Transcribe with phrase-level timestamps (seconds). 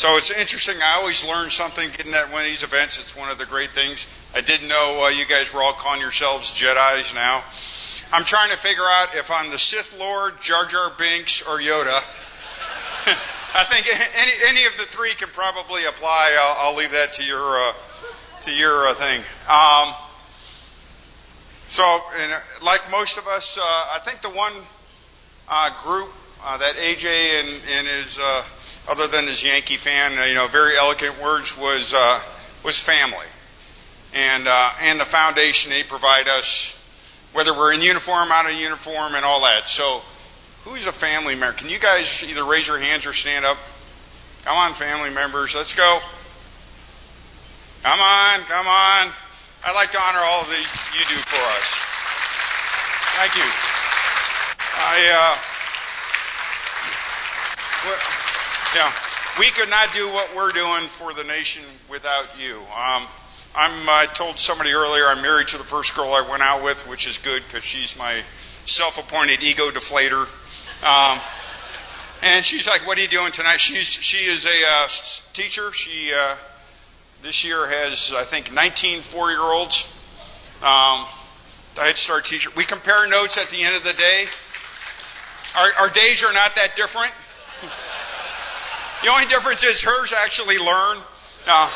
[0.00, 0.76] So it's interesting.
[0.82, 2.96] I always learn something getting at one of these events.
[2.96, 4.08] It's one of the great things.
[4.34, 7.44] I didn't know uh, you guys were all calling yourselves Jedi's now.
[8.10, 11.92] I'm trying to figure out if I'm the Sith Lord, Jar Jar Binks, or Yoda.
[13.52, 16.34] I think any any of the three can probably apply.
[16.40, 17.72] I'll, I'll leave that to your uh,
[18.48, 19.20] to your uh, thing.
[19.52, 19.92] Um,
[21.68, 21.84] so,
[22.22, 24.52] and, uh, like most of us, uh, I think the one
[25.46, 26.08] uh, group
[26.40, 28.18] that AJ and, and his,
[28.90, 32.20] other than his Yankee fan, uh, you know, very eloquent words was uh,
[32.64, 33.26] was family,
[34.14, 36.74] and uh, and the foundation they provide us,
[37.32, 39.68] whether we're in uniform, out of uniform, and all that.
[39.68, 40.02] So,
[40.64, 41.56] who's a family member?
[41.56, 43.56] Can you guys either raise your hands or stand up?
[44.44, 45.98] Come on, family members, let's go.
[47.82, 49.12] Come on, come on.
[49.62, 51.76] I'd like to honor all that you do for us.
[53.20, 53.44] Thank you.
[54.80, 55.36] I, uh,
[57.84, 58.19] well,
[58.74, 58.92] yeah,
[59.38, 62.56] we could not do what we're doing for the nation without you.
[62.56, 63.06] Um,
[63.54, 66.88] I'm, I told somebody earlier I'm married to the first girl I went out with,
[66.88, 68.22] which is good because she's my
[68.64, 70.22] self-appointed ego deflator.
[70.86, 71.18] Um,
[72.22, 74.88] and she's like, "What are you doing tonight?" She's she is a uh,
[75.32, 75.72] teacher.
[75.72, 76.36] She uh,
[77.22, 79.96] this year has I think 19 four-year-olds.
[80.62, 81.06] Um,
[81.76, 82.50] Head Start teacher.
[82.56, 84.24] We compare notes at the end of the day.
[85.58, 87.10] Our, our days are not that different.
[89.02, 90.96] The only difference is hers actually learn.
[91.46, 91.70] Uh,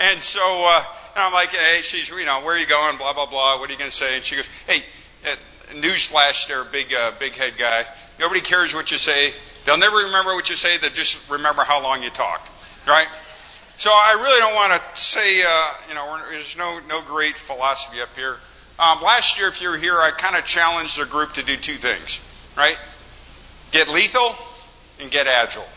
[0.00, 2.96] and so uh, and I'm like, hey, she's, you know, where are you going?
[2.96, 3.58] Blah blah blah.
[3.58, 4.16] What are you going to say?
[4.16, 4.82] And she goes, hey,
[5.26, 5.36] uh,
[5.74, 7.84] newsflash, there, big uh, big head guy.
[8.18, 9.32] Nobody cares what you say.
[9.64, 10.78] They'll never remember what you say.
[10.78, 12.50] They'll just remember how long you talked,
[12.88, 13.06] right?
[13.78, 18.00] So I really don't want to say, uh, you know, there's no no great philosophy
[18.00, 18.36] up here.
[18.78, 21.56] Um, last year, if you were here, I kind of challenged the group to do
[21.56, 22.20] two things,
[22.56, 22.76] right?
[23.70, 24.34] Get lethal
[25.02, 25.68] and get agile,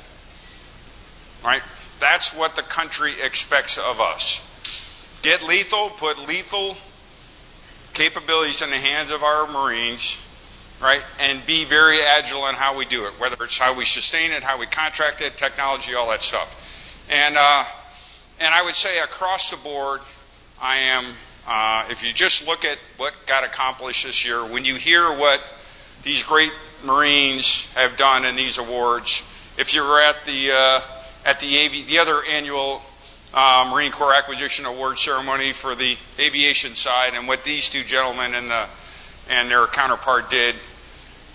[1.44, 1.62] right?
[2.00, 4.42] That's what the country expects of us.
[5.22, 6.78] Get lethal, put lethal
[7.94, 10.22] capabilities in the hands of our Marines,
[10.82, 11.02] right?
[11.20, 14.44] And be very agile in how we do it, whether it's how we sustain it,
[14.44, 16.62] how we contract it, technology, all that stuff.
[17.10, 17.64] And uh,
[18.42, 20.02] and I would say across the board,
[20.62, 21.06] I am.
[21.48, 25.40] Uh, if you just look at what got accomplished this year, when you hear what
[26.06, 26.52] these great
[26.86, 29.24] Marines have done in these awards,
[29.58, 30.82] if you were at the uh,
[31.26, 32.82] at the AV, the other annual
[33.34, 38.36] uh, Marine Corps Acquisition Award ceremony for the aviation side, and what these two gentlemen
[38.36, 38.66] and the
[39.32, 40.54] and their counterpart did,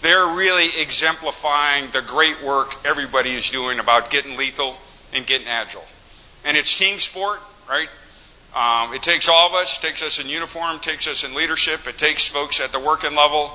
[0.03, 4.76] they're really exemplifying the great work everybody is doing about getting lethal
[5.12, 5.84] and getting agile.
[6.44, 7.88] And it's team sport, right?
[8.54, 11.34] Um, it takes all of us, it takes us in uniform, it takes us in
[11.34, 13.50] leadership, it takes folks at the working level,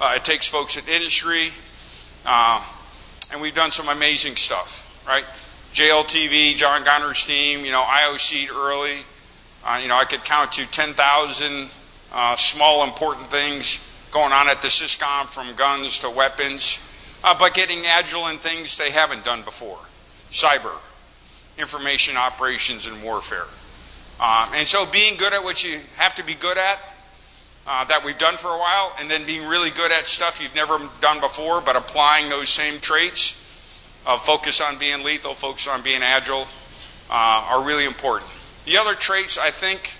[0.00, 1.50] uh, it takes folks in industry,
[2.26, 2.62] um,
[3.32, 5.24] and we've done some amazing stuff, right?
[5.74, 8.96] JLTV, John Gonner's team, you know, IOC early.
[9.66, 11.68] Uh, you know, I could count to 10,000
[12.12, 16.80] uh, small important things going on at the SYSCOM from guns to weapons,
[17.22, 19.78] uh, but getting agile in things they haven't done before.
[20.30, 20.74] Cyber,
[21.58, 23.44] information operations and warfare.
[24.20, 26.78] Um, and so being good at what you have to be good at,
[27.68, 30.54] uh, that we've done for a while, and then being really good at stuff you've
[30.54, 33.34] never done before, but applying those same traits
[34.06, 36.46] of focus on being lethal, focus on being agile,
[37.10, 38.30] uh, are really important.
[38.64, 39.94] The other traits I think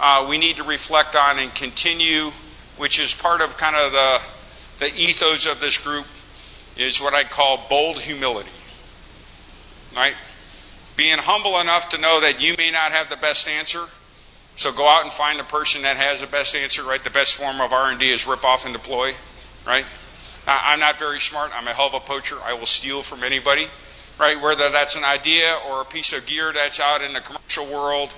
[0.00, 2.30] uh, we need to reflect on and continue,
[2.78, 4.20] which is part of kind of the,
[4.78, 6.06] the ethos of this group,
[6.78, 8.48] is what I call bold humility.
[9.94, 10.14] Right?
[10.96, 13.84] Being humble enough to know that you may not have the best answer,
[14.62, 16.84] so go out and find the person that has the best answer.
[16.84, 17.02] Right?
[17.02, 19.12] The best form of R&D is rip off and deploy.
[19.66, 19.84] Right?
[20.46, 21.50] I'm not very smart.
[21.54, 22.36] I'm a hell of a poacher.
[22.44, 23.66] I will steal from anybody.
[24.20, 24.40] Right?
[24.40, 28.14] Whether that's an idea or a piece of gear that's out in the commercial world,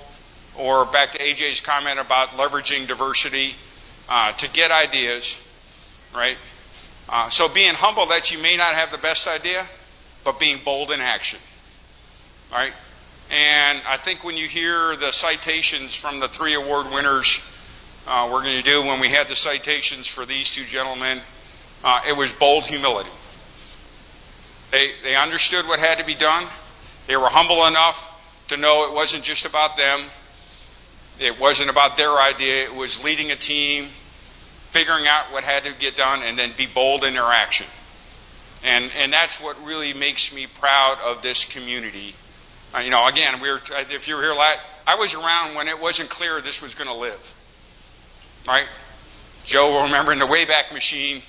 [0.57, 3.55] or back to AJ's comment about leveraging diversity
[4.07, 5.41] uh, to get ideas.
[6.13, 6.37] Right?
[7.09, 9.65] Uh, so being humble that you may not have the best idea,
[10.23, 11.39] but being bold in action.
[12.51, 12.73] Right?
[13.31, 17.41] And I think when you hear the citations from the three award winners,
[18.07, 21.19] uh, we're going to do when we had the citations for these two gentlemen,
[21.83, 23.09] uh, it was bold humility.
[24.71, 26.45] They, they understood what had to be done.
[27.07, 28.11] They were humble enough
[28.49, 30.01] to know it wasn't just about them.
[31.19, 32.65] It wasn't about their idea.
[32.65, 33.85] It was leading a team,
[34.67, 37.65] figuring out what had to get done, and then be bold in their action.
[38.63, 42.13] And, and that's what really makes me proud of this community
[42.75, 45.67] uh, you know, again, we were, if you were here last, I was around when
[45.67, 47.33] it wasn't clear this was going to live.
[48.47, 48.67] Right?
[49.45, 51.21] Joe will remember in the Wayback Machine,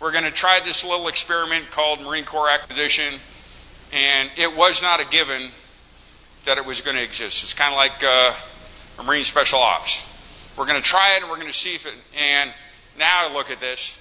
[0.00, 3.12] we're going to try this little experiment called Marine Corps acquisition,
[3.92, 5.50] And it was not a given
[6.44, 7.42] that it was going to exist.
[7.42, 10.10] It's kind of like uh, Marine Special Ops.
[10.56, 11.94] We're going to try it and we're going to see if it.
[12.18, 12.50] And
[12.98, 14.00] now look at this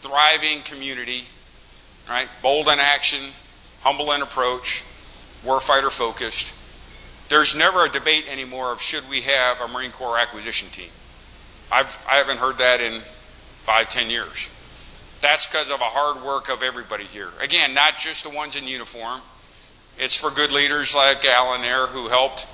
[0.00, 1.24] thriving community,
[2.08, 2.28] right?
[2.42, 3.20] Bold in action,
[3.82, 4.84] humble in approach,
[5.44, 6.54] warfighter focused.
[7.28, 10.90] There's never a debate anymore of should we have a Marine Corps acquisition team.
[11.70, 13.00] I've, I haven't heard that in
[13.62, 14.50] five, ten years.
[15.20, 17.28] That's because of a hard work of everybody here.
[17.42, 19.20] Again, not just the ones in uniform.
[19.98, 22.46] It's for good leaders like Alan there who helped.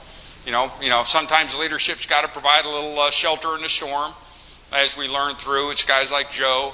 [0.45, 3.69] You know, you know, sometimes leadership's got to provide a little uh, shelter in the
[3.69, 4.13] storm,
[4.73, 5.71] as we learned through.
[5.71, 6.73] It's guys like Joe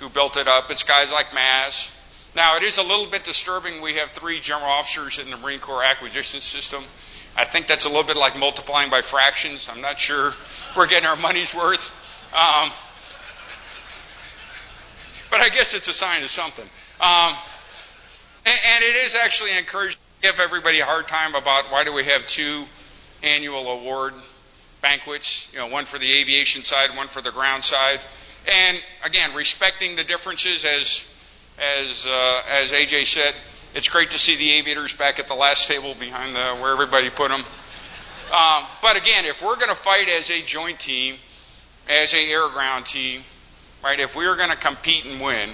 [0.00, 0.70] who built it up.
[0.70, 1.95] It's guys like Maz.
[2.36, 3.80] Now, it is a little bit disturbing.
[3.80, 6.84] We have three general officers in the Marine Corps acquisition system.
[7.34, 9.70] I think that's a little bit like multiplying by fractions.
[9.72, 10.32] I'm not sure
[10.76, 11.90] we're getting our money's worth.
[12.34, 12.70] Um,
[15.30, 16.66] but I guess it's a sign of something.
[17.00, 17.34] Um,
[18.44, 21.94] and, and it is actually encouraging to give everybody a hard time about why do
[21.94, 22.64] we have two
[23.22, 24.12] annual award
[24.82, 28.00] banquets, you know, one for the aviation side, one for the ground side.
[28.46, 31.10] And again, respecting the differences as
[31.58, 33.34] as uh, as AJ said,
[33.74, 37.10] it's great to see the aviators back at the last table behind the where everybody
[37.10, 37.40] put them.
[37.40, 41.14] Um, but again, if we're going to fight as a joint team,
[41.88, 43.22] as a air ground team,
[43.84, 43.98] right?
[43.98, 45.48] If we are going to compete and win,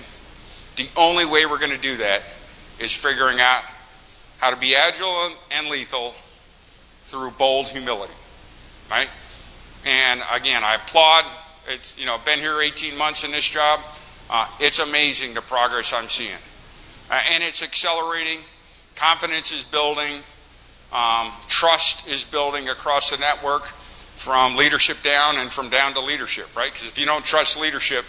[0.76, 2.22] the only way we're going to do that
[2.78, 3.62] is figuring out
[4.38, 6.14] how to be agile and lethal
[7.06, 8.14] through bold humility,
[8.90, 9.08] right?
[9.84, 11.24] And again, I applaud.
[11.68, 13.80] It's you know been here 18 months in this job.
[14.34, 16.30] Uh, it's amazing the progress I'm seeing,
[17.10, 18.38] uh, and it's accelerating.
[18.96, 20.22] Confidence is building.
[20.90, 26.46] Um, trust is building across the network from leadership down and from down to leadership,
[26.56, 26.72] right?
[26.72, 28.06] Because if you don't trust leadership,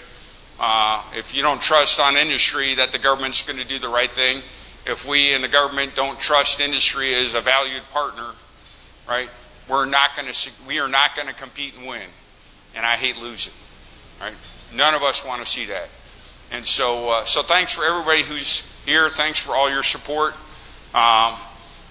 [0.62, 4.10] uh, if you don't trust on industry that the government's going to do the right
[4.10, 4.38] thing,
[4.86, 8.30] if we in the government don't trust industry as a valued partner,
[9.10, 9.30] right,
[9.68, 12.08] we're not going to we are not going to compete and win.
[12.78, 13.54] And I hate losing,
[14.22, 14.34] right?
[14.74, 15.90] None of us want to see that.
[16.54, 19.10] And so, uh, so thanks for everybody who's here.
[19.10, 20.36] Thanks for all your support.
[20.94, 21.34] Um,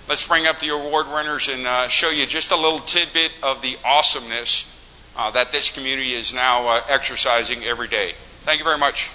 [0.08, 3.60] let's bring up the award winners and uh, show you just a little tidbit of
[3.60, 4.68] the awesomeness
[5.16, 8.12] uh, that this community is now uh, exercising every day.
[8.44, 9.10] Thank you very much.